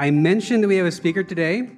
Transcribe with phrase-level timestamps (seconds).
[0.00, 1.68] I mentioned that we have a speaker today,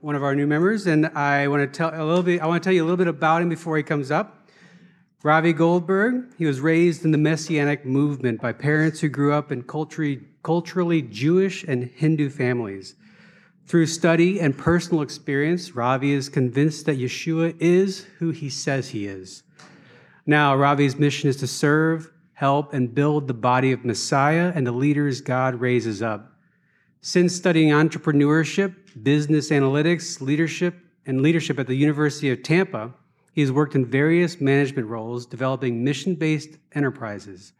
[0.00, 2.40] one of our new members, and I want to tell a little bit.
[2.40, 4.46] I want to tell you a little bit about him before he comes up.
[5.24, 6.32] Ravi Goldberg.
[6.38, 11.02] He was raised in the Messianic movement by parents who grew up in culturally, culturally
[11.02, 12.94] Jewish and Hindu families.
[13.66, 19.08] Through study and personal experience, Ravi is convinced that Yeshua is who he says he
[19.08, 19.42] is.
[20.26, 24.70] Now, Ravi's mission is to serve, help, and build the body of Messiah and the
[24.70, 26.33] leaders God raises up.
[27.06, 30.74] Since studying entrepreneurship, business analytics, leadership,
[31.04, 32.94] and leadership at the University of Tampa,
[33.34, 37.52] he has worked in various management roles developing mission based enterprises.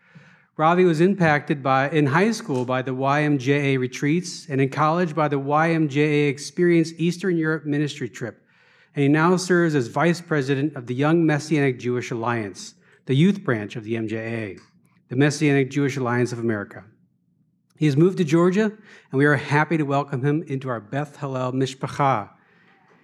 [0.56, 5.28] Ravi was impacted by, in high school by the YMJA retreats and in college by
[5.28, 8.42] the YMJA Experience Eastern Europe ministry trip.
[8.97, 13.45] And he now serves as vice president of the Young Messianic Jewish Alliance, the youth
[13.45, 14.58] branch of the MJA,
[15.11, 16.84] the Messianic Jewish Alliance of America.
[17.77, 21.19] He has moved to Georgia, and we are happy to welcome him into our Beth
[21.19, 22.30] Hallel Mishpacha.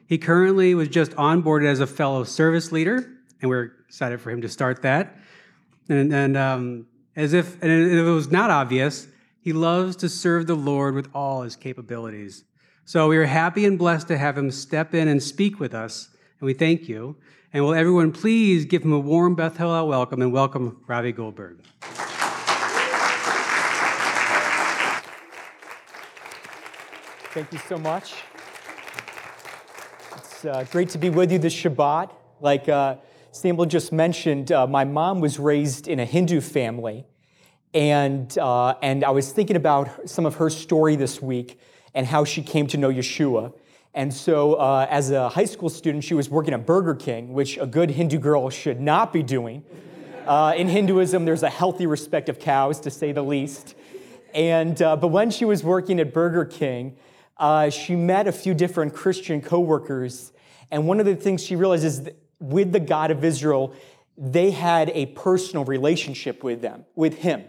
[0.06, 3.10] He currently was just onboarded as a fellow service leader,
[3.42, 5.16] and we're excited for him to start that.
[5.88, 6.86] And, and um,
[7.16, 9.08] as if, and if it was not obvious,
[9.40, 12.44] he loves to serve the Lord with all his capabilities.
[12.84, 16.10] So we are happy and blessed to have him step in and speak with us,
[16.38, 17.16] and we thank you.
[17.52, 21.58] And will everyone please give him a warm Beth Hallel welcome and welcome Ravi Goldberg.
[27.32, 28.14] Thank you so much.
[30.16, 32.10] It's uh, great to be with you this Shabbat.
[32.40, 32.96] Like uh,
[33.30, 37.06] Samuel just mentioned, uh, my mom was raised in a Hindu family,
[37.72, 41.60] and, uh, and I was thinking about some of her story this week
[41.94, 43.54] and how she came to know Yeshua.
[43.94, 47.58] And so, uh, as a high school student, she was working at Burger King, which
[47.58, 49.62] a good Hindu girl should not be doing.
[50.26, 53.76] Uh, in Hinduism, there's a healthy respect of cows, to say the least.
[54.34, 56.96] And, uh, but when she was working at Burger King,
[57.40, 60.32] uh, she met a few different Christian coworkers.
[60.70, 63.74] And one of the things she realized is that with the God of Israel,
[64.16, 67.44] they had a personal relationship with them, with him.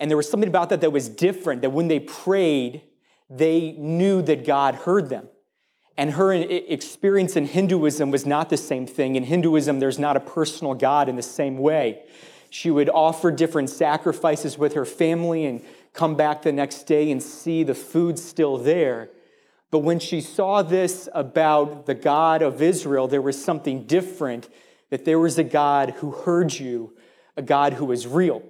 [0.00, 2.82] And there was something about that that was different, that when they prayed,
[3.30, 5.28] they knew that God heard them.
[5.96, 9.14] And her experience in Hinduism was not the same thing.
[9.14, 12.02] In Hinduism, there's not a personal God in the same way.
[12.50, 17.22] She would offer different sacrifices with her family and come back the next day and
[17.22, 19.10] see the food still there.
[19.70, 24.48] But when she saw this about the God of Israel, there was something different
[24.90, 26.94] that there was a God who heard you,
[27.36, 28.42] a God who was real.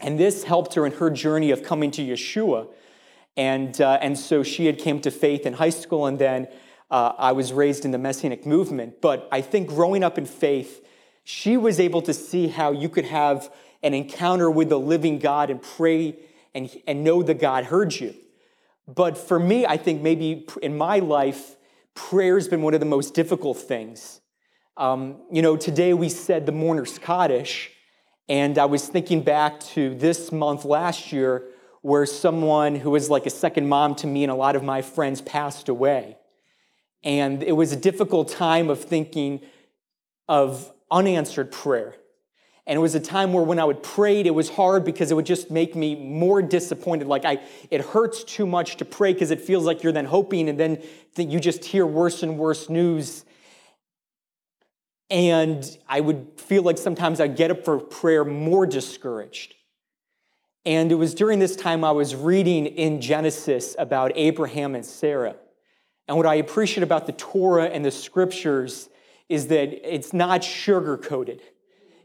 [0.00, 2.68] And this helped her in her journey of coming to Yeshua.
[3.36, 6.48] And, uh, and so she had came to faith in high school, and then
[6.90, 9.00] uh, I was raised in the Messianic movement.
[9.00, 10.86] But I think growing up in faith,
[11.24, 15.50] she was able to see how you could have an encounter with the living God
[15.50, 16.16] and pray
[16.56, 18.14] and, and know that God heard you.
[18.88, 21.56] But for me, I think maybe in my life,
[21.94, 24.22] prayer's been one of the most difficult things.
[24.78, 27.70] Um, you know, today we said the mourner's Kaddish,
[28.26, 31.44] and I was thinking back to this month last year
[31.82, 34.80] where someone who was like a second mom to me and a lot of my
[34.80, 36.16] friends passed away.
[37.04, 39.42] And it was a difficult time of thinking
[40.26, 41.94] of unanswered prayer.
[42.66, 45.14] And it was a time where when I would pray, it was hard because it
[45.14, 47.06] would just make me more disappointed.
[47.06, 47.40] Like I,
[47.70, 50.82] it hurts too much to pray because it feels like you're then hoping and then
[51.16, 53.24] you just hear worse and worse news.
[55.10, 59.54] And I would feel like sometimes I'd get up for prayer more discouraged.
[60.64, 65.36] And it was during this time I was reading in Genesis about Abraham and Sarah.
[66.08, 68.88] And what I appreciate about the Torah and the scriptures
[69.28, 71.40] is that it's not sugar coated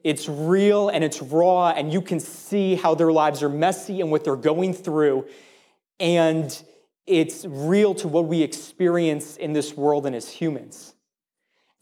[0.03, 4.11] it's real and it's raw, and you can see how their lives are messy and
[4.11, 5.27] what they're going through.
[5.99, 6.63] and
[7.07, 10.93] it's real to what we experience in this world and as humans.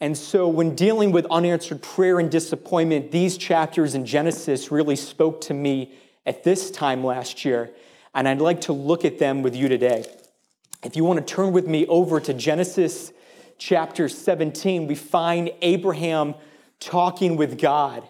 [0.00, 5.42] And so, when dealing with unanswered prayer and disappointment, these chapters in Genesis really spoke
[5.42, 5.92] to me
[6.24, 7.70] at this time last year,
[8.14, 10.06] and I'd like to look at them with you today.
[10.82, 13.12] If you want to turn with me over to Genesis
[13.58, 16.34] chapter 17, we find Abraham
[16.80, 18.08] talking with God.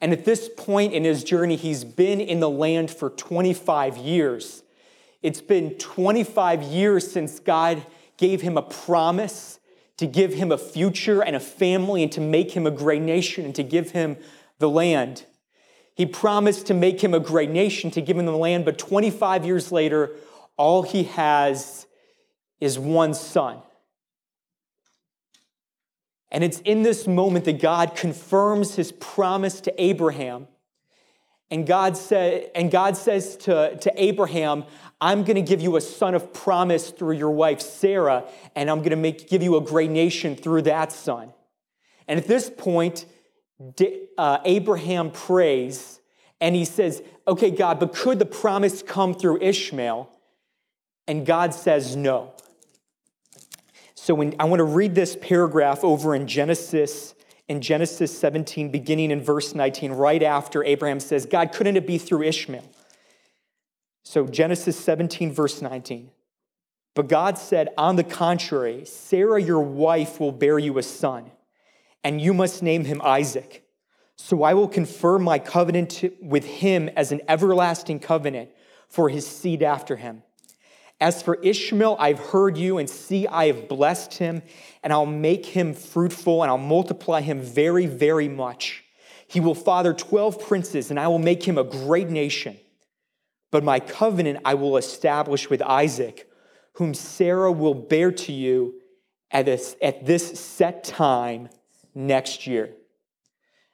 [0.00, 4.62] And at this point in his journey, he's been in the land for 25 years.
[5.22, 7.84] It's been 25 years since God
[8.16, 9.60] gave him a promise
[9.98, 13.44] to give him a future and a family and to make him a great nation
[13.44, 14.16] and to give him
[14.58, 15.26] the land.
[15.94, 19.44] He promised to make him a great nation, to give him the land, but 25
[19.44, 20.16] years later,
[20.56, 21.86] all he has
[22.60, 23.58] is one son.
[26.30, 30.46] And it's in this moment that God confirms his promise to Abraham.
[31.50, 34.64] And God, said, and God says to, to Abraham,
[35.00, 38.24] I'm going to give you a son of promise through your wife Sarah,
[38.54, 41.32] and I'm going to make, give you a great nation through that son.
[42.06, 43.06] And at this point,
[44.18, 46.00] uh, Abraham prays
[46.40, 50.10] and he says, Okay, God, but could the promise come through Ishmael?
[51.06, 52.32] And God says, No.
[54.10, 57.14] So when, I want to read this paragraph over in Genesis,
[57.46, 61.96] in Genesis 17, beginning in verse 19, right after Abraham says, God, couldn't it be
[61.96, 62.64] through Ishmael?
[64.02, 66.10] So, Genesis 17, verse 19.
[66.96, 71.30] But God said, On the contrary, Sarah, your wife, will bear you a son,
[72.02, 73.62] and you must name him Isaac.
[74.16, 78.50] So I will confirm my covenant with him as an everlasting covenant
[78.88, 80.24] for his seed after him.
[81.00, 84.42] As for Ishmael, I've heard you, and see, I have blessed him,
[84.82, 88.84] and I'll make him fruitful, and I'll multiply him very, very much.
[89.26, 92.58] He will father 12 princes, and I will make him a great nation.
[93.50, 96.30] But my covenant I will establish with Isaac,
[96.74, 98.74] whom Sarah will bear to you
[99.30, 101.48] at this, at this set time
[101.94, 102.74] next year.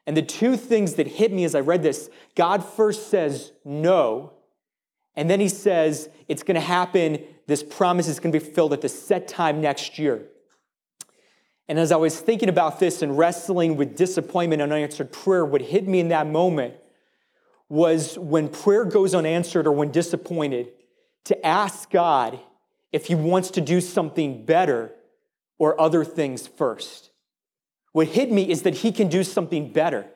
[0.06, 4.32] And the two things that hit me as I read this God first says no,
[5.16, 8.72] and then he says it's going to happen, this promise is going to be fulfilled
[8.72, 10.26] at the set time next year.
[11.68, 15.62] And as I was thinking about this and wrestling with disappointment and unanswered prayer, what
[15.62, 16.74] hit me in that moment
[17.68, 20.68] was when prayer goes unanswered or when disappointed,
[21.24, 22.38] to ask God
[22.92, 24.92] if He wants to do something better
[25.58, 27.10] or other things first.
[27.90, 30.06] What hit me is that He can do something better.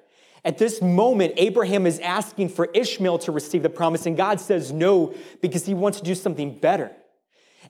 [0.45, 4.73] At this moment, Abraham is asking for Ishmael to receive the promise, and God says
[4.73, 6.91] no because He wants to do something better.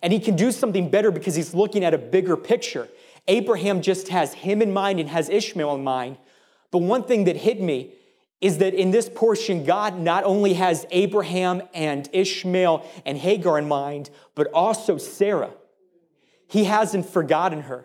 [0.03, 2.89] And He can do something better because He's looking at a bigger picture.
[3.29, 6.19] Abraham just has him in mind and has Ishmael in mind.
[6.71, 7.95] But one thing that hit me
[8.41, 13.69] is that in this portion, God not only has Abraham and Ishmael and Hagar in
[13.69, 15.53] mind, but also Sarah.
[16.49, 17.85] He hasn't forgotten her.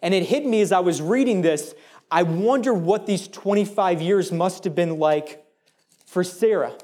[0.00, 1.74] And it hit me as I was reading this.
[2.12, 5.46] I wonder what these 25 years must have been like
[6.04, 6.74] for Sarah.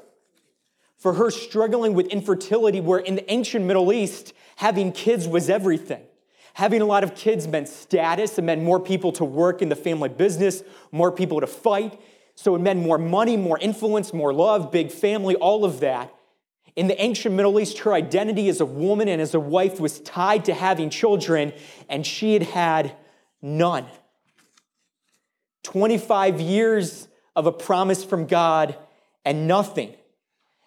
[0.97, 6.01] For her struggling with infertility, where in the ancient Middle East, having kids was everything.
[6.55, 9.75] Having a lot of kids meant status, it meant more people to work in the
[9.75, 12.01] family business, more people to fight.
[12.33, 16.11] So it meant more money, more influence, more love, big family, all of that.
[16.75, 19.99] In the ancient Middle East, her identity as a woman and as a wife was
[19.99, 21.53] tied to having children,
[21.87, 22.95] and she had had
[23.43, 23.85] none.
[25.63, 28.77] 25 years of a promise from God
[29.25, 29.95] and nothing.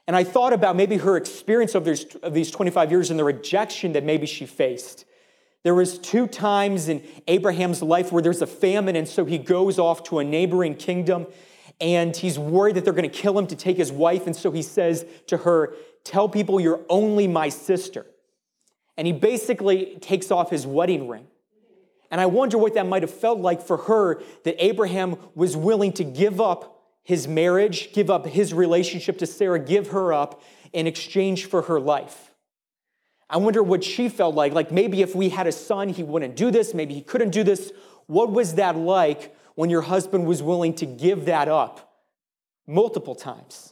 [0.06, 1.86] And I thought about maybe her experience of,
[2.22, 5.04] of these 25 years and the rejection that maybe she faced.
[5.62, 9.78] There was two times in Abraham's life where there's a famine, and so he goes
[9.78, 11.26] off to a neighboring kingdom
[11.80, 14.26] and he's worried that they're going to kill him to take his wife.
[14.26, 18.06] And so he says to her, Tell people you're only my sister.
[18.96, 21.26] And he basically takes off his wedding ring.
[22.12, 25.92] And I wonder what that might have felt like for her that Abraham was willing
[25.94, 30.42] to give up his marriage, give up his relationship to Sarah, give her up
[30.74, 32.30] in exchange for her life.
[33.30, 34.52] I wonder what she felt like.
[34.52, 37.42] Like maybe if we had a son, he wouldn't do this, maybe he couldn't do
[37.42, 37.72] this.
[38.06, 41.94] What was that like when your husband was willing to give that up
[42.66, 43.71] multiple times.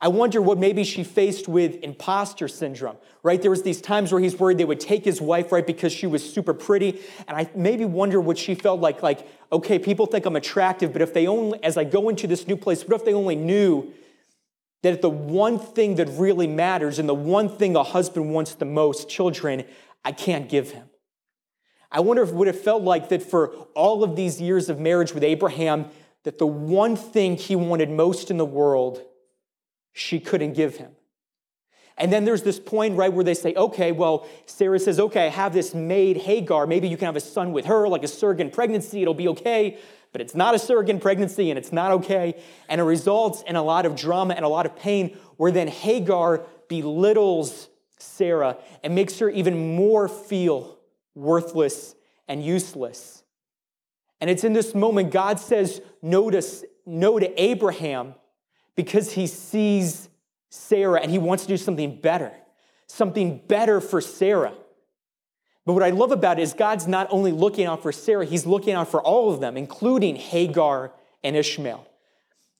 [0.00, 3.42] I wonder what maybe she faced with imposter syndrome, right?
[3.42, 6.06] There was these times where he's worried they would take his wife, right, because she
[6.06, 7.00] was super pretty.
[7.26, 11.02] And I maybe wonder what she felt like, like, okay, people think I'm attractive, but
[11.02, 13.92] if they only, as I go into this new place, what if they only knew
[14.84, 18.64] that the one thing that really matters and the one thing a husband wants the
[18.64, 19.64] most, children,
[20.04, 20.88] I can't give him?
[21.90, 25.12] I wonder if what it felt like that for all of these years of marriage
[25.12, 25.86] with Abraham,
[26.22, 29.02] that the one thing he wanted most in the world,
[29.98, 30.92] she couldn't give him.
[31.96, 35.30] And then there's this point, right, where they say, okay, well, Sarah says, okay, I
[35.30, 36.68] have this maid, Hagar.
[36.68, 39.02] Maybe you can have a son with her, like a surrogate pregnancy.
[39.02, 39.78] It'll be okay.
[40.12, 42.40] But it's not a surrogate pregnancy and it's not okay.
[42.68, 45.66] And it results in a lot of drama and a lot of pain where then
[45.66, 50.78] Hagar belittles Sarah and makes her even more feel
[51.16, 51.96] worthless
[52.28, 53.24] and useless.
[54.20, 56.42] And it's in this moment God says no to,
[56.86, 58.14] no to Abraham
[58.78, 60.08] because he sees
[60.50, 62.30] Sarah and he wants to do something better,
[62.86, 64.54] something better for Sarah.
[65.66, 68.46] But what I love about it is God's not only looking out for Sarah, he's
[68.46, 70.92] looking out for all of them, including Hagar
[71.24, 71.88] and Ishmael.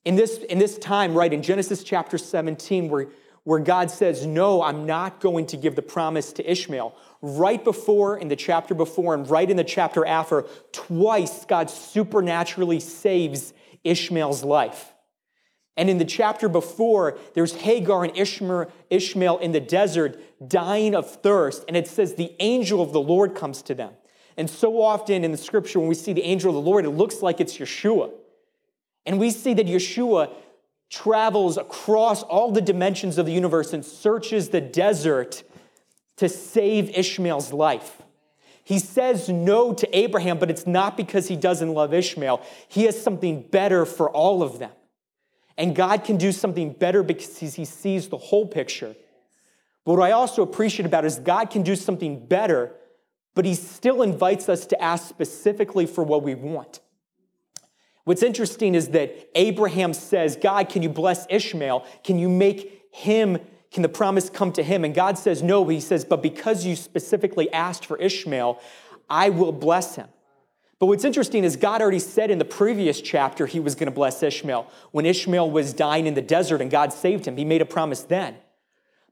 [0.04, 3.06] In this, in this time, right, in Genesis chapter 17, where,
[3.44, 8.18] where God says, No, I'm not going to give the promise to Ishmael, right before,
[8.18, 13.52] in the chapter before, and right in the chapter after, twice God supernaturally saves
[13.84, 14.94] Ishmael's life.
[15.78, 21.64] And in the chapter before, there's Hagar and Ishmael in the desert dying of thirst.
[21.68, 23.92] And it says the angel of the Lord comes to them.
[24.37, 26.90] And so often in the scripture, when we see the angel of the Lord, it
[26.90, 28.11] looks like it's Yeshua.
[29.06, 30.32] And we see that Yeshua
[30.90, 35.44] travels across all the dimensions of the universe and searches the desert
[36.16, 38.02] to save Ishmael's life.
[38.64, 42.42] He says no to Abraham, but it's not because he doesn't love Ishmael.
[42.66, 44.73] He has something better for all of them.
[45.59, 48.95] And God can do something better because he sees the whole picture.
[49.85, 52.75] But what I also appreciate about it is God can do something better,
[53.35, 56.81] but he still invites us to ask specifically for what we want.
[58.05, 61.85] What's interesting is that Abraham says, God, can you bless Ishmael?
[62.05, 63.38] Can you make him,
[63.73, 64.85] can the promise come to him?
[64.85, 68.61] And God says, No, but he says, But because you specifically asked for Ishmael,
[69.11, 70.09] I will bless him.
[70.78, 73.94] But what's interesting is God already said in the previous chapter he was going to
[73.94, 74.70] bless Ishmael.
[74.92, 78.02] When Ishmael was dying in the desert and God saved him, he made a promise
[78.02, 78.37] then.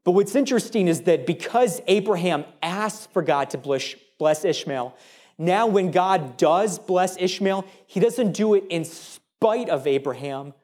[0.05, 3.59] But what's interesting is that because Abraham asked for God to
[4.19, 4.97] bless Ishmael,
[5.39, 10.55] now when God does bless Ishmael, he doesn't do it in spite of Abraham,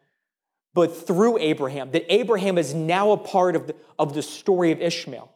[0.72, 1.90] but through Abraham.
[1.90, 5.30] That Abraham is now a part of the, of the story of Ishmael.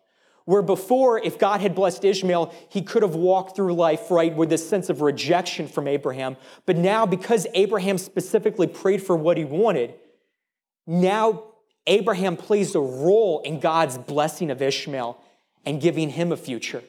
[0.46, 4.48] Where before, if God had blessed Ishmael, he could have walked through life, right, with
[4.48, 6.36] this sense of rejection from Abraham.
[6.66, 9.94] But now, because Abraham specifically prayed for what he wanted,
[10.86, 11.42] now
[11.88, 15.20] Abraham plays a role in God's blessing of Ishmael
[15.64, 16.82] and giving him a future.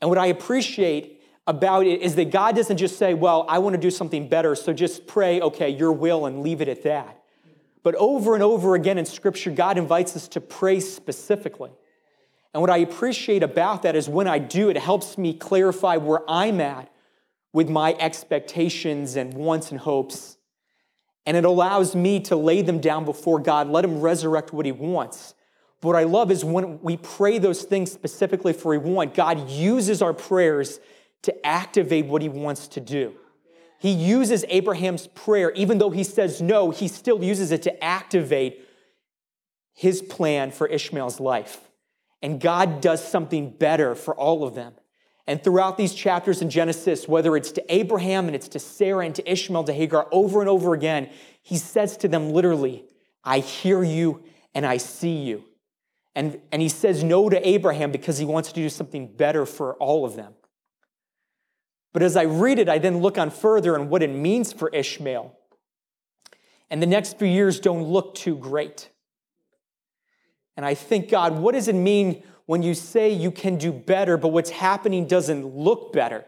[0.00, 3.74] And what I appreciate about it is that God doesn't just say, Well, I want
[3.74, 7.22] to do something better, so just pray, okay, your will, and leave it at that.
[7.84, 11.70] But over and over again in Scripture, God invites us to pray specifically.
[12.52, 16.22] And what I appreciate about that is when I do, it helps me clarify where
[16.28, 16.90] I'm at
[17.52, 20.36] with my expectations and wants and hopes.
[21.26, 24.72] And it allows me to lay them down before God, let Him resurrect what He
[24.72, 25.34] wants.
[25.80, 29.48] But what I love is when we pray those things specifically for He want, God
[29.48, 30.80] uses our prayers
[31.22, 33.14] to activate what He wants to do.
[33.80, 38.66] He uses Abraham's prayer, even though he says no, he still uses it to activate
[39.72, 41.69] his plan for Ishmael's life.
[42.22, 44.74] And God does something better for all of them.
[45.26, 49.14] And throughout these chapters in Genesis, whether it's to Abraham and it's to Sarah and
[49.14, 51.08] to Ishmael, to Hagar, over and over again,
[51.42, 52.84] he says to them literally,
[53.22, 54.24] I hear you
[54.54, 55.44] and I see you.
[56.14, 59.74] And, and he says no to Abraham because he wants to do something better for
[59.74, 60.34] all of them.
[61.92, 64.68] But as I read it, I then look on further and what it means for
[64.70, 65.36] Ishmael.
[66.70, 68.90] And the next few years don't look too great.
[70.56, 74.16] And I think, God, what does it mean when you say you can do better,
[74.16, 76.24] but what's happening doesn't look better?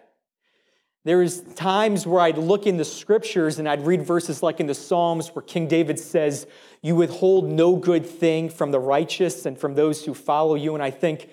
[1.04, 4.74] There's times where I'd look in the scriptures and I'd read verses like in the
[4.74, 6.46] Psalms where King David says,
[6.80, 10.74] You withhold no good thing from the righteous and from those who follow you.
[10.74, 11.28] And I think,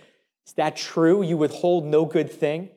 [0.48, 1.22] Is that true?
[1.22, 2.70] You withhold no good thing?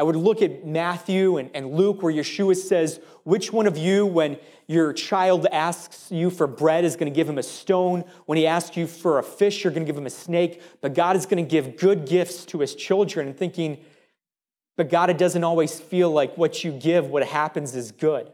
[0.00, 4.06] I would look at Matthew and, and Luke where Yeshua says, Which one of you,
[4.06, 8.04] when your child asks you for bread, is going to give him a stone?
[8.24, 10.62] When he asks you for a fish, you're going to give him a snake.
[10.80, 13.26] But God is going to give good gifts to his children.
[13.26, 13.76] And thinking,
[14.74, 18.32] but God, it doesn't always feel like what you give, what happens is good.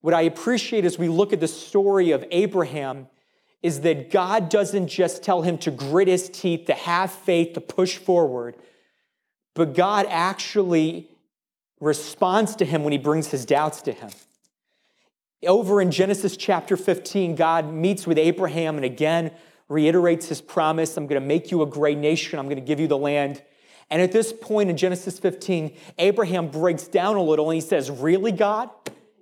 [0.00, 3.08] What I appreciate as we look at the story of Abraham
[3.62, 7.60] is that God doesn't just tell him to grit his teeth, to have faith, to
[7.60, 8.56] push forward
[9.54, 11.08] but God actually
[11.80, 14.10] responds to him when he brings his doubts to him.
[15.46, 19.30] Over in Genesis chapter 15, God meets with Abraham and again
[19.68, 22.80] reiterates his promise I'm going to make you a great nation, I'm going to give
[22.80, 23.42] you the land.
[23.90, 27.90] And at this point in Genesis 15, Abraham breaks down a little and he says,
[27.90, 28.70] Really, God?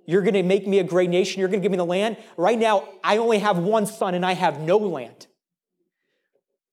[0.05, 1.39] You're going to make me a great nation?
[1.39, 2.17] You're going to give me the land?
[2.35, 5.27] Right now, I only have one son and I have no land.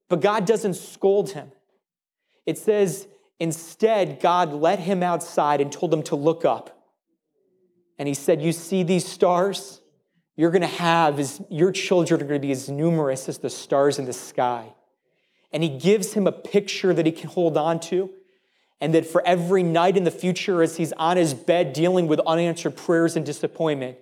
[0.08, 1.52] But God doesn't scold him.
[2.44, 3.06] It says,
[3.40, 6.76] instead, God led him outside and told him to look up.
[7.98, 9.80] And he said, You see these stars?
[10.36, 13.50] You're going to have, as, your children are going to be as numerous as the
[13.50, 14.72] stars in the sky.
[15.52, 18.10] And he gives him a picture that he can hold on to.
[18.80, 22.20] And that for every night in the future, as he's on his bed dealing with
[22.20, 23.98] unanswered prayers and disappointment,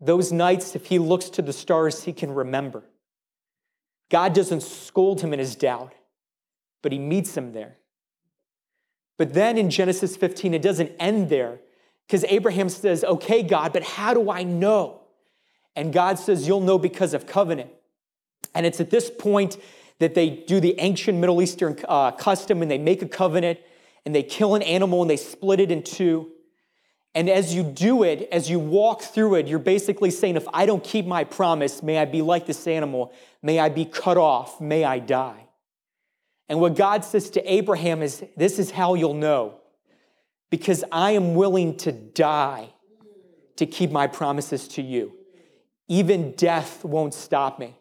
[0.00, 2.82] those nights, if he looks to the stars, he can remember.
[4.10, 5.92] God doesn't scold him in his doubt,
[6.82, 7.76] but he meets him there.
[9.18, 11.60] But then in Genesis 15, it doesn't end there
[12.06, 15.02] because Abraham says, Okay, God, but how do I know?
[15.76, 17.70] And God says, You'll know because of covenant.
[18.54, 19.58] And it's at this point
[19.98, 23.58] that they do the ancient Middle Eastern uh, custom and they make a covenant
[24.06, 26.30] and they kill an animal and they split it in two.
[27.14, 30.64] And as you do it, as you walk through it, you're basically saying, if I
[30.64, 34.60] don't keep my promise, may I be like this animal, may I be cut off,
[34.60, 35.48] may I die.
[36.50, 39.60] And what God says to Abraham is, this is how you'll know,
[40.50, 42.70] because I am willing to die
[43.54, 45.12] to keep my promises to you.
[45.86, 47.76] Even death won't stop me.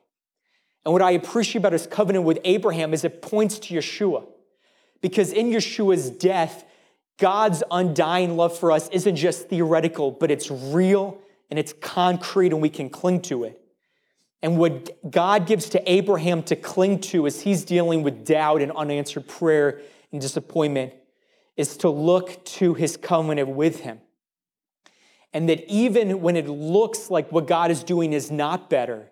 [0.85, 4.27] And what I appreciate about his covenant with Abraham is it points to Yeshua.
[5.01, 6.63] Because in Yeshua's death,
[7.17, 11.17] God's undying love for us isn't just theoretical, but it's real
[11.49, 13.59] and it's concrete and we can cling to it.
[14.41, 18.72] And what God gives to Abraham to cling to as he's dealing with doubt and
[18.72, 19.81] unanswered prayer
[20.12, 20.93] and disappointment
[21.58, 24.00] is to look to his covenant with him.
[25.34, 29.12] And that even when it looks like what God is doing is not better,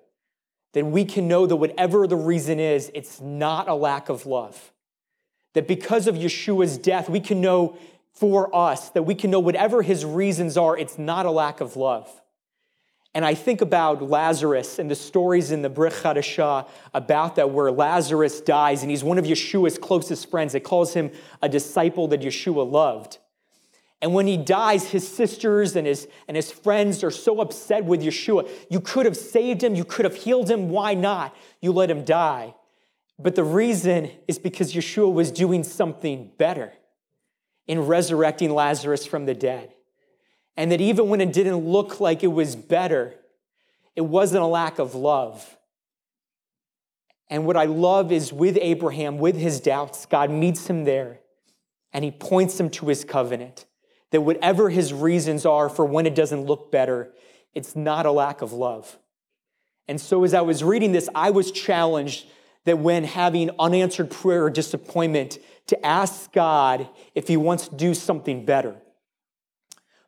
[0.73, 4.71] then we can know that whatever the reason is, it's not a lack of love.
[5.53, 7.77] That because of Yeshua's death, we can know
[8.13, 11.75] for us, that we can know whatever his reasons are, it's not a lack of
[11.75, 12.09] love.
[13.17, 17.71] And I think about Lazarus and the stories in the Brit Chadashah about that, where
[17.71, 20.53] Lazarus dies and he's one of Yeshua's closest friends.
[20.53, 21.09] It calls him
[21.41, 23.17] a disciple that Yeshua loved.
[24.03, 28.03] And when he dies, his sisters and his, and his friends are so upset with
[28.03, 28.47] Yeshua.
[28.69, 30.69] You could have saved him, you could have healed him.
[30.69, 31.35] Why not?
[31.59, 32.53] You let him die.
[33.17, 36.71] But the reason is because Yeshua was doing something better
[37.65, 39.73] in resurrecting Lazarus from the dead.
[40.57, 43.13] And that even when it didn't look like it was better,
[43.95, 45.55] it wasn't a lack of love.
[47.29, 51.19] And what I love is with Abraham, with his doubts, God meets him there
[51.93, 53.65] and he points him to his covenant.
[54.11, 57.11] That whatever his reasons are for when it doesn't look better,
[57.53, 58.97] it's not a lack of love.
[59.87, 62.27] And so as I was reading this, I was challenged
[62.65, 67.93] that when having unanswered prayer or disappointment, to ask God if He wants to do
[67.93, 68.75] something better.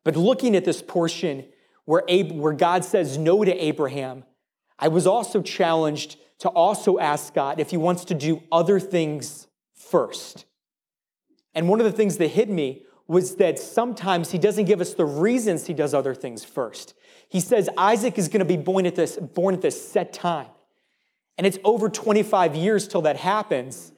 [0.03, 1.45] But looking at this portion
[1.85, 4.23] where, Ab- where God says no to Abraham,
[4.77, 9.47] I was also challenged to also ask God if He wants to do other things
[9.73, 10.45] first.
[11.53, 14.93] And one of the things that hit me was that sometimes He doesn't give us
[14.93, 16.93] the reasons He does other things first.
[17.27, 20.47] He says Isaac is going to be born at this, born at this set time.
[21.37, 23.91] And it's over 25 years till that happens.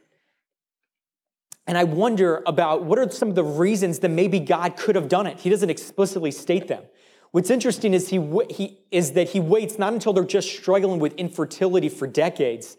[1.68, 5.08] And I wonder about what are some of the reasons that maybe God could have
[5.08, 5.40] done it.
[5.40, 6.84] He doesn't explicitly state them.
[7.32, 8.20] What's interesting is, he,
[8.50, 12.78] he, is that he waits not until they're just struggling with infertility for decades,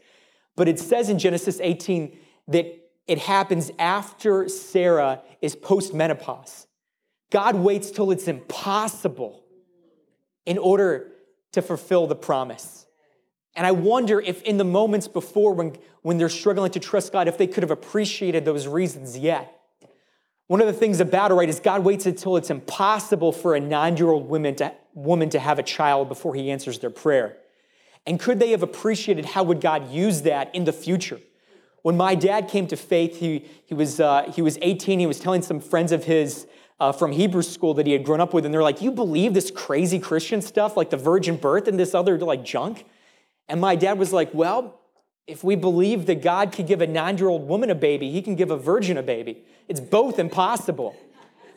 [0.56, 2.18] but it says in Genesis 18
[2.48, 2.66] that
[3.06, 6.66] it happens after Sarah is postmenopause.
[7.30, 9.42] God waits till it's impossible
[10.44, 11.12] in order
[11.52, 12.81] to fulfill the promise.
[13.54, 17.28] And I wonder if in the moments before when, when they're struggling to trust God,
[17.28, 19.58] if they could have appreciated those reasons yet.
[20.46, 23.60] One of the things about it, right, is God waits until it's impossible for a
[23.60, 27.36] nine-year-old woman to, woman to have a child before he answers their prayer.
[28.06, 31.20] And could they have appreciated how would God use that in the future?
[31.82, 34.98] When my dad came to faith, he, he, was, uh, he was 18.
[34.98, 36.46] He was telling some friends of his
[36.82, 39.34] uh, from Hebrew school that he had grown up with, and they're like, "You believe
[39.34, 42.84] this crazy Christian stuff, like the virgin birth and this other like junk?"
[43.48, 44.80] And my dad was like, Well,
[45.26, 48.22] if we believe that God can give a nine year old woman a baby, he
[48.22, 49.44] can give a virgin a baby.
[49.68, 50.96] It's both impossible.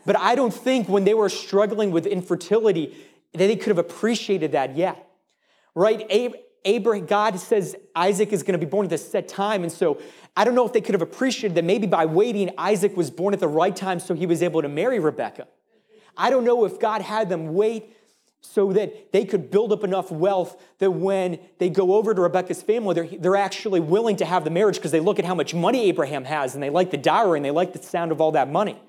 [0.05, 2.95] But I don't think when they were struggling with infertility,
[3.33, 5.07] that they could have appreciated that yet.
[5.73, 6.05] Right?
[6.63, 9.63] Abraham, God says Isaac is going to be born at this set time.
[9.63, 10.01] And so
[10.37, 13.33] I don't know if they could have appreciated that maybe by waiting, Isaac was born
[13.33, 15.47] at the right time so he was able to marry Rebecca.
[16.17, 17.94] I don't know if God had them wait
[18.45, 22.61] so that they could build up enough wealth that when they go over to Rebecca's
[22.61, 25.53] family, they're, they're actually willing to have the marriage because they look at how much
[25.53, 28.31] money Abraham has and they like the dowry and they like the sound of all
[28.33, 28.81] that money.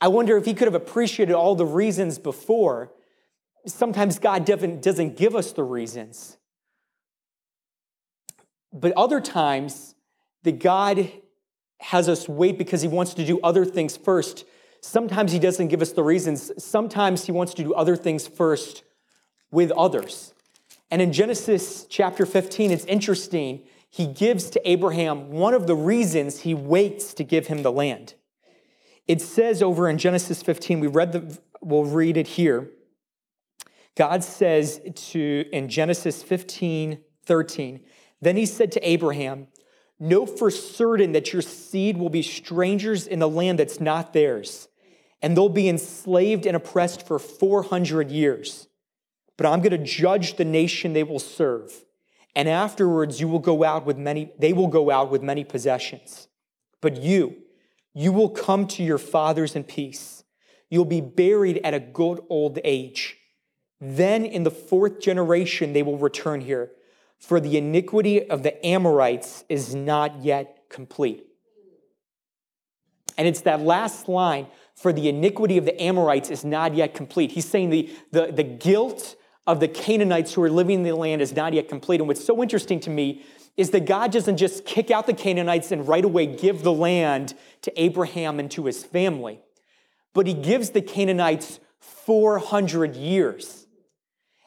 [0.00, 2.92] I wonder if he could have appreciated all the reasons before.
[3.66, 6.38] Sometimes God doesn't give us the reasons.
[8.72, 9.94] But other times,
[10.42, 11.10] that God
[11.80, 14.44] has us wait because he wants to do other things first.
[14.80, 16.50] Sometimes he doesn't give us the reasons.
[16.62, 18.82] Sometimes he wants to do other things first
[19.50, 20.32] with others.
[20.90, 23.62] And in Genesis chapter 15, it's interesting.
[23.88, 28.14] He gives to Abraham one of the reasons he waits to give him the land.
[29.06, 32.70] It says over in Genesis 15, we read the, we'll read it here.
[33.96, 37.80] God says to, in Genesis 15, 13,
[38.20, 39.48] then he said to Abraham,
[39.98, 44.68] Know for certain that your seed will be strangers in the land that's not theirs,
[45.22, 48.68] and they'll be enslaved and oppressed for 400 years.
[49.36, 51.84] But I'm going to judge the nation they will serve,
[52.36, 56.28] and afterwards you will go out with many, they will go out with many possessions.
[56.80, 57.36] But you,
[57.94, 60.24] you will come to your fathers in peace.
[60.68, 63.16] You'll be buried at a good old age.
[63.80, 66.70] Then in the fourth generation they will return here
[67.20, 71.26] for the iniquity of the Amorites is not yet complete.
[73.18, 74.46] And it's that last line,
[74.80, 77.32] for the iniquity of the Amorites is not yet complete.
[77.32, 79.14] He's saying the, the, the guilt
[79.46, 82.00] of the Canaanites who are living in the land is not yet complete.
[82.00, 83.22] And what's so interesting to me
[83.58, 87.34] is that God doesn't just kick out the Canaanites and right away give the land
[87.60, 89.40] to Abraham and to his family,
[90.14, 93.66] but he gives the Canaanites 400 years.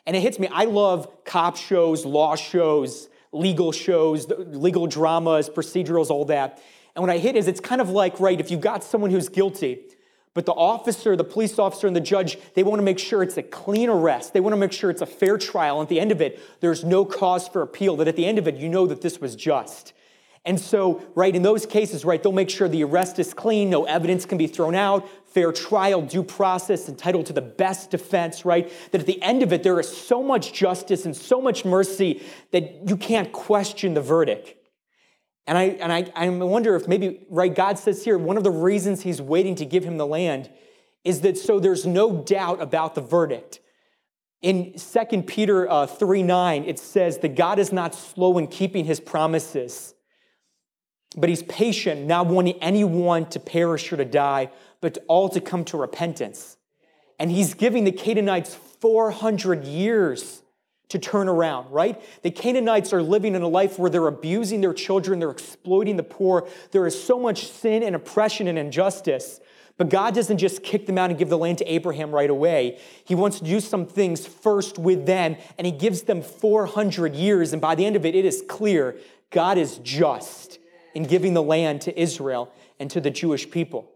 [0.08, 0.48] And it hits me.
[0.52, 6.60] I love cop shows, law shows, legal shows, legal dramas, procedurals, all that.
[6.96, 9.30] And what I hit is it's kind of like, right, if you've got someone who's
[9.30, 9.84] guilty,
[10.34, 13.38] but the officer, the police officer, and the judge, they want to make sure it's
[13.38, 14.34] a clean arrest.
[14.34, 15.82] They want to make sure it's a fair trial.
[15.82, 18.48] At the end of it, there's no cause for appeal, that at the end of
[18.48, 19.94] it, you know that this was just.
[20.46, 23.86] And so, right, in those cases, right, they'll make sure the arrest is clean, no
[23.86, 28.70] evidence can be thrown out, fair trial, due process, entitled to the best defense, right?
[28.92, 32.22] That at the end of it, there is so much justice and so much mercy
[32.52, 34.56] that you can't question the verdict.
[35.46, 38.52] And I, and I, I wonder if maybe, right, God says here, one of the
[38.52, 40.50] reasons he's waiting to give him the land
[41.04, 43.60] is that so there's no doubt about the verdict.
[44.42, 48.86] In 2 Peter uh, 3 9, it says that God is not slow in keeping
[48.86, 49.94] his promises
[51.16, 54.52] but he's patient, not wanting anyone to perish or to die,
[54.82, 56.58] but all to come to repentance.
[57.20, 60.42] And he's giving the Canaanites 400 years
[60.94, 62.02] to turn around, right?
[62.22, 66.04] The Canaanites are living in a life where they're abusing their children, they're exploiting the
[66.04, 66.48] poor.
[66.72, 69.40] There is so much sin and oppression and injustice.
[69.76, 72.80] But God doesn't just kick them out and give the land to Abraham right away.
[73.06, 77.54] He wants to do some things first with them, and He gives them 400 years.
[77.54, 78.96] And by the end of it, it is clear
[79.32, 80.60] God is just
[80.94, 83.90] in giving the land to Israel and to the Jewish people.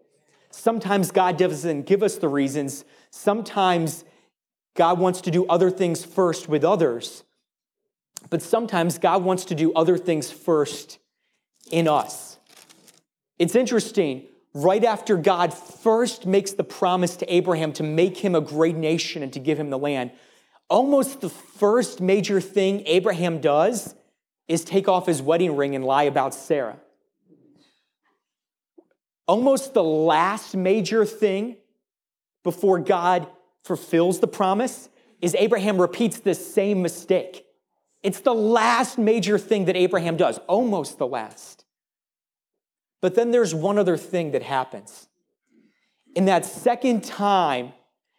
[0.49, 2.83] Sometimes God doesn't give us the reasons.
[3.11, 4.03] Sometimes
[4.77, 7.25] God wants to do other things first with others.
[8.29, 10.99] But sometimes God wants to do other things first
[11.69, 12.37] in us.
[13.37, 14.27] It's interesting.
[14.53, 19.21] Right after God first makes the promise to Abraham to make him a great nation
[19.21, 20.11] and to give him the land,
[20.69, 23.93] almost the first major thing Abraham does
[24.47, 26.77] is take off his wedding ring and lie about Sarah
[29.27, 31.57] almost the last major thing
[32.43, 33.27] before God
[33.67, 34.89] fulfills the promise
[35.21, 37.45] is Abraham repeats this same mistake.
[38.01, 41.65] It's the last major thing that Abraham does, almost the last.
[43.01, 45.07] But then there's one other thing that happens.
[46.15, 47.73] In that second time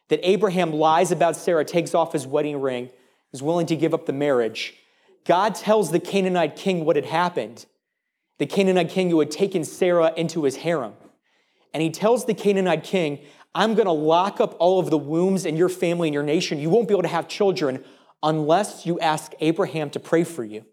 [0.08, 2.90] that Abraham lies about Sarah, takes off his wedding ring,
[3.32, 4.74] is willing to give up the marriage,
[5.24, 7.66] God tells the Canaanite king what had happened
[8.38, 10.94] the Canaanite king who had taken Sarah into his harem.
[11.74, 13.18] And he tells the Canaanite king,
[13.58, 16.60] I'm going to lock up all of the wombs in your family and your nation.
[16.60, 17.84] You won't be able to have children
[18.22, 20.64] unless you ask Abraham to pray for you.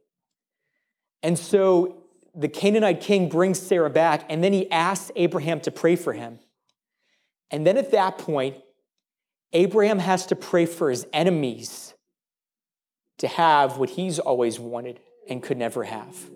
[1.24, 2.04] And so
[2.36, 6.38] the Canaanite king brings Sarah back, and then he asks Abraham to pray for him.
[7.50, 8.58] And then at that point,
[9.52, 11.95] Abraham has to pray for his enemies
[13.17, 16.30] to have what he's always wanted and could never have.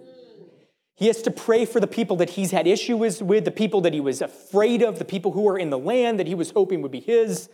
[0.99, 3.93] He has to pray for the people that he's had issues with, the people that
[3.93, 6.81] he was afraid of, the people who are in the land that he was hoping
[6.81, 7.47] would be his,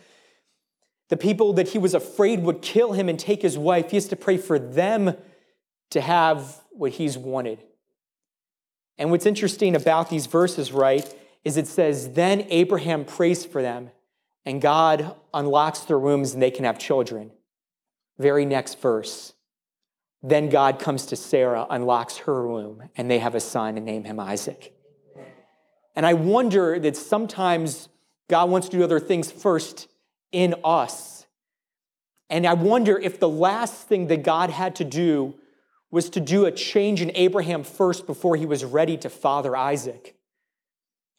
[1.10, 3.92] the people that he was afraid would kill him and take his wife.
[3.92, 5.16] He has to pray for them
[5.92, 7.60] to have what he's wanted.
[8.98, 11.08] And what's interesting about these verses, right,
[11.44, 13.92] is it says, Then Abraham prays for them,
[14.44, 17.30] and God unlocks their wombs and they can have children.
[18.18, 19.35] Very next verse.
[20.28, 24.06] Then God comes to Sarah, unlocks her womb, and they have a son and name
[24.06, 24.74] him Isaac.
[25.96, 27.90] And I wonder that sometimes
[28.28, 29.88] God wants to do other things first
[30.32, 31.28] in us.
[32.28, 35.36] And I wonder if the last thing that God had to do
[35.92, 40.16] was to do a change in Abraham first before he was ready to father Isaac.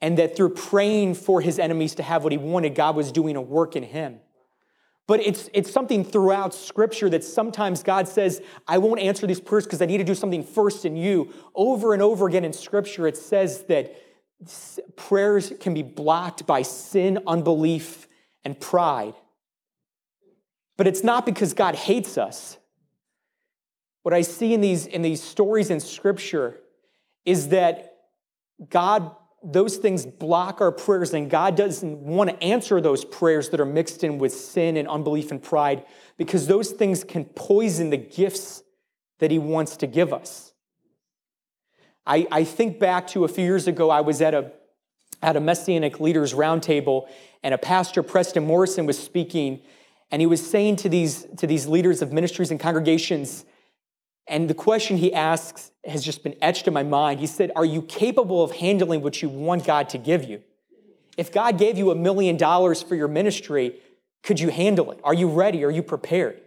[0.00, 3.36] And that through praying for his enemies to have what he wanted, God was doing
[3.36, 4.18] a work in him.
[5.06, 9.64] But it's, it's something throughout Scripture that sometimes God says, I won't answer these prayers
[9.64, 11.32] because I need to do something first in you.
[11.54, 13.94] Over and over again in Scripture, it says that
[14.96, 18.08] prayers can be blocked by sin, unbelief,
[18.44, 19.14] and pride.
[20.76, 22.58] But it's not because God hates us.
[24.02, 26.60] What I see in these, in these stories in Scripture
[27.24, 27.94] is that
[28.68, 29.14] God
[29.46, 33.66] those things block our prayers, and God doesn't want to answer those prayers that are
[33.66, 35.84] mixed in with sin and unbelief and pride
[36.16, 38.64] because those things can poison the gifts
[39.20, 40.52] that He wants to give us.
[42.04, 44.52] I, I think back to a few years ago, I was at a,
[45.22, 47.08] at a Messianic Leaders Roundtable,
[47.42, 49.60] and a pastor, Preston Morrison, was speaking,
[50.10, 53.44] and he was saying to these, to these leaders of ministries and congregations,
[54.28, 57.20] and the question he asks has just been etched in my mind.
[57.20, 60.42] He said, Are you capable of handling what you want God to give you?
[61.16, 63.80] If God gave you a million dollars for your ministry,
[64.22, 65.00] could you handle it?
[65.04, 65.64] Are you ready?
[65.64, 66.40] Are you prepared?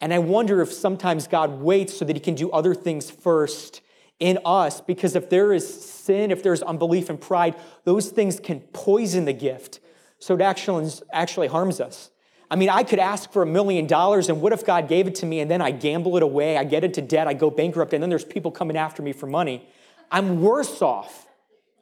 [0.00, 3.80] And I wonder if sometimes God waits so that he can do other things first
[4.18, 8.60] in us, because if there is sin, if there's unbelief and pride, those things can
[8.60, 9.80] poison the gift.
[10.18, 12.10] So it actually, actually harms us.
[12.50, 15.14] I mean, I could ask for a million dollars, and what if God gave it
[15.16, 17.92] to me and then I gamble it away, I get into debt, I go bankrupt,
[17.92, 19.68] and then there's people coming after me for money?
[20.10, 21.28] I'm worse off.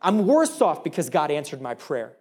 [0.03, 2.13] I'm worse off because God answered my prayer.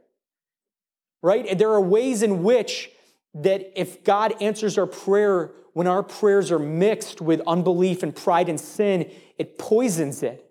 [1.21, 1.45] Right?
[1.45, 2.89] And there are ways in which
[3.33, 8.49] that if God answers our prayer when our prayers are mixed with unbelief and pride
[8.49, 10.43] and sin, it poisons it.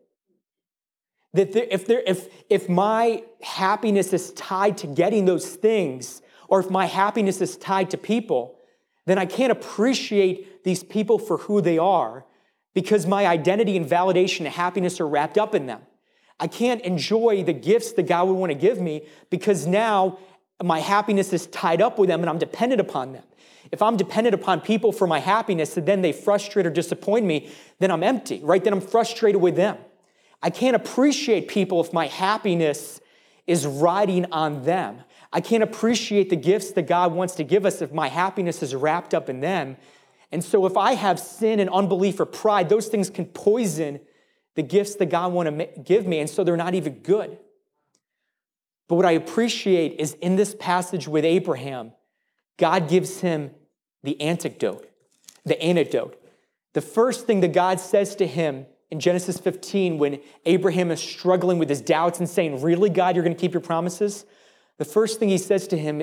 [1.32, 6.70] That if, there, if, if my happiness is tied to getting those things, or if
[6.70, 8.58] my happiness is tied to people,
[9.06, 12.24] then I can't appreciate these people for who they are
[12.74, 15.80] because my identity and validation and happiness are wrapped up in them.
[16.38, 20.18] I can't enjoy the gifts that God would want to give me because now
[20.62, 23.24] my happiness is tied up with them and I'm dependent upon them.
[23.72, 27.50] If I'm dependent upon people for my happiness and then they frustrate or disappoint me,
[27.78, 28.62] then I'm empty, right?
[28.62, 29.78] Then I'm frustrated with them.
[30.42, 33.00] I can't appreciate people if my happiness
[33.46, 35.02] is riding on them.
[35.36, 38.74] I can't appreciate the gifts that God wants to give us if my happiness is
[38.74, 39.76] wrapped up in them.
[40.32, 44.00] And so, if I have sin and unbelief or pride, those things can poison
[44.54, 47.36] the gifts that God want to give me, and so they're not even good.
[48.88, 51.92] But what I appreciate is in this passage with Abraham,
[52.56, 53.50] God gives him
[54.04, 54.88] the antidote,
[55.44, 56.18] the antidote.
[56.72, 61.58] The first thing that God says to him in Genesis 15, when Abraham is struggling
[61.58, 64.24] with his doubts and saying, Really, God, you're going to keep your promises?
[64.78, 66.02] The first thing he says to him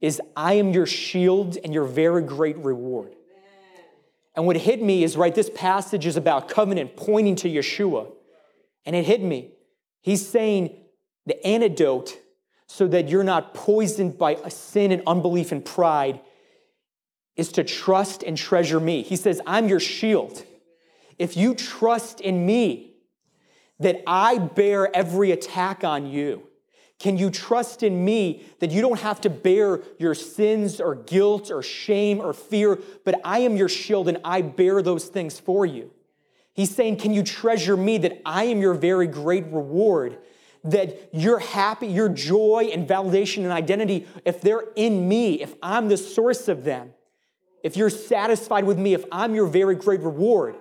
[0.00, 3.14] is, I am your shield and your very great reward.
[4.36, 8.10] And what hit me is right, this passage is about covenant pointing to Yeshua.
[8.84, 9.52] And it hit me.
[10.02, 10.76] He's saying
[11.26, 12.18] the antidote
[12.66, 16.20] so that you're not poisoned by sin and unbelief and pride
[17.36, 19.02] is to trust and treasure me.
[19.02, 20.44] He says, I'm your shield.
[21.18, 22.90] If you trust in me,
[23.80, 26.44] that I bear every attack on you,
[26.98, 31.50] can you trust in me that you don't have to bear your sins or guilt
[31.50, 35.66] or shame or fear, but I am your shield and I bear those things for
[35.66, 35.90] you?
[36.54, 40.18] He's saying, Can you treasure me that I am your very great reward?
[40.62, 45.88] That your happy, your joy and validation and identity, if they're in me, if I'm
[45.88, 46.94] the source of them,
[47.62, 50.56] if you're satisfied with me, if I'm your very great reward,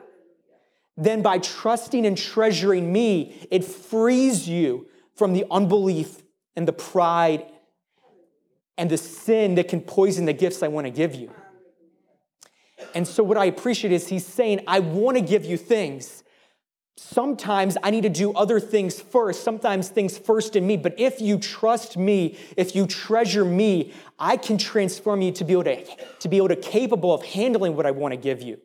[0.98, 6.23] then by trusting and treasuring me, it frees you from the unbelief
[6.56, 7.46] and the pride
[8.78, 11.32] and the sin that can poison the gifts I want to give you.
[12.96, 16.24] And so, what I appreciate is he's saying, I want to give you things.
[16.96, 20.78] Sometimes I need to do other things first, sometimes things first in me.
[20.78, 25.54] But if you trust me, if you treasure me, I can transform you to be
[25.54, 25.86] able to,
[26.20, 28.60] to be able to capable of handling what I want to give you.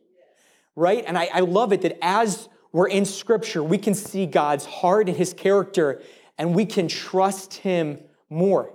[0.77, 1.05] Right?
[1.07, 5.09] And I, I love it that as we're in scripture, we can see God's heart
[5.09, 6.03] and his character
[6.38, 7.98] and we can trust Him
[8.31, 8.72] more.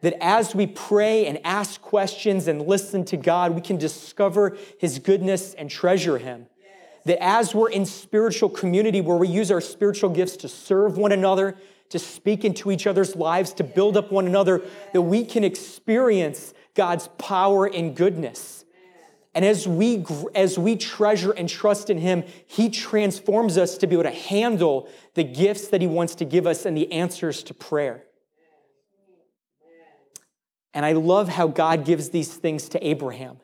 [0.00, 4.98] That as we pray and ask questions and listen to God, we can discover His
[4.98, 6.46] goodness and treasure Him.
[7.04, 11.12] That as we're in spiritual community where we use our spiritual gifts to serve one
[11.12, 11.56] another,
[11.90, 14.62] to speak into each other's lives, to build up one another,
[14.92, 18.63] that we can experience God's power and goodness.
[19.34, 23.94] And as we, as we treasure and trust in Him, He transforms us to be
[23.94, 27.54] able to handle the gifts that He wants to give us and the answers to
[27.54, 28.04] prayer.
[30.72, 33.38] And I love how God gives these things to Abraham.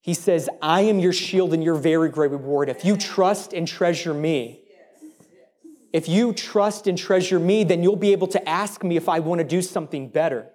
[0.00, 2.68] He says, I am your shield and your very great reward.
[2.68, 4.60] If you trust and treasure me,
[5.92, 9.20] if you trust and treasure me, then you'll be able to ask me if I
[9.20, 10.50] want to do something better.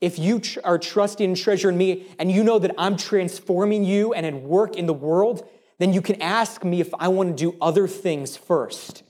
[0.00, 4.14] If you tr- are trusting and treasuring me and you know that I'm transforming you
[4.14, 5.46] and at work in the world,
[5.78, 9.02] then you can ask me if I want to do other things first.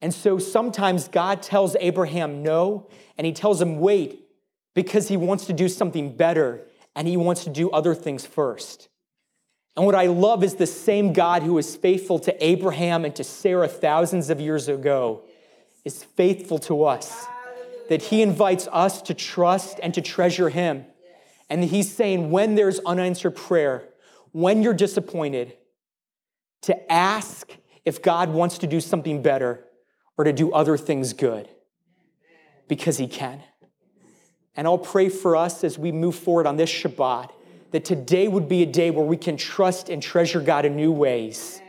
[0.00, 4.22] And so sometimes God tells Abraham no, and he tells him wait
[4.74, 8.88] because he wants to do something better and he wants to do other things first.
[9.76, 13.24] And what I love is the same God who was faithful to Abraham and to
[13.24, 15.22] Sarah thousands of years ago
[15.84, 17.26] is faithful to us.
[17.88, 20.86] That he invites us to trust and to treasure him.
[21.48, 23.88] And he's saying, when there's unanswered prayer,
[24.32, 25.56] when you're disappointed,
[26.62, 29.64] to ask if God wants to do something better
[30.18, 31.48] or to do other things good
[32.68, 33.42] because he can.
[34.56, 37.30] And I'll pray for us as we move forward on this Shabbat
[37.70, 40.92] that today would be a day where we can trust and treasure God in new
[40.92, 41.60] ways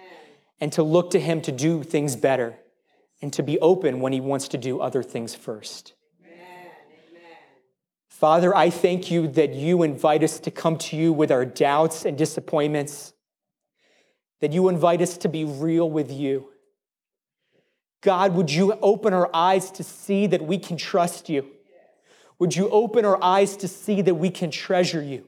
[0.60, 2.58] and to look to him to do things better
[3.22, 5.94] and to be open when he wants to do other things first.
[8.18, 12.04] Father, I thank you that you invite us to come to you with our doubts
[12.04, 13.14] and disappointments,
[14.40, 16.50] that you invite us to be real with you.
[18.02, 21.46] God, would you open our eyes to see that we can trust you?
[22.40, 25.28] Would you open our eyes to see that we can treasure you?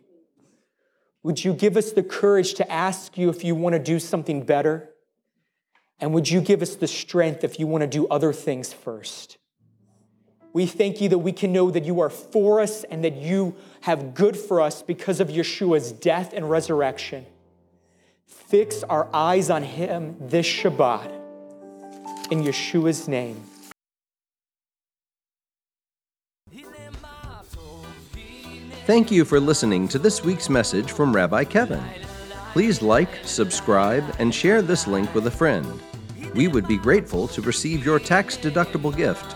[1.21, 4.41] Would you give us the courage to ask you if you want to do something
[4.41, 4.89] better?
[5.99, 9.38] And would you give us the strength if you want to do other things first?
[10.52, 13.56] We thank you that we can know that you are for us and that you
[13.82, 17.26] have good for us because of Yeshua's death and resurrection.
[18.26, 21.12] Fix our eyes on him this Shabbat.
[22.32, 23.44] In Yeshua's name.
[28.86, 31.84] Thank you for listening to this week's message from Rabbi Kevin.
[32.54, 35.80] Please like, subscribe, and share this link with a friend.
[36.34, 39.36] We would be grateful to receive your tax deductible gift